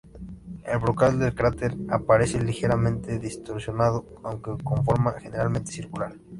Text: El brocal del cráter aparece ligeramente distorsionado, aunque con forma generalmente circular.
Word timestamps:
El 0.63 0.79
brocal 0.79 1.19
del 1.19 1.35
cráter 1.35 1.75
aparece 1.89 2.41
ligeramente 2.43 3.19
distorsionado, 3.19 4.03
aunque 4.23 4.57
con 4.63 4.83
forma 4.83 5.11
generalmente 5.19 5.71
circular. 5.71 6.15